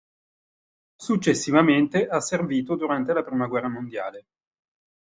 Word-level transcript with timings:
Successivamente 0.95 2.07
ha 2.07 2.19
servito 2.21 2.73
durante 2.75 3.13
la 3.13 3.21
prima 3.23 3.45
guerra 3.45 3.69
mondiale. 3.69 4.25